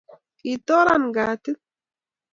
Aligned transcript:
kitoran 0.39 1.03
kate 1.15 1.51